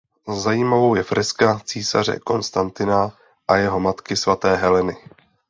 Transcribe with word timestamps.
Zajímavou 0.33 0.95
je 0.95 1.03
freska 1.03 1.59
císaře 1.65 2.19
Konstantina 2.19 3.17
a 3.47 3.55
jeho 3.57 3.79
matky 3.79 4.17
svaté 4.17 4.55
Heleny. 4.55 4.97